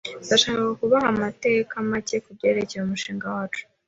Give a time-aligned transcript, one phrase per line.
[0.25, 3.63] Ndashaka kubaha amateka make kubyerekeye umushinga wacu.